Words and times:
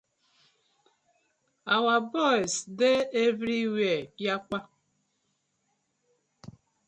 Our 1.75 1.95
boyz 2.13 2.53
dey 2.79 2.99
everywhere 3.25 4.01
yakpa. 4.23 4.57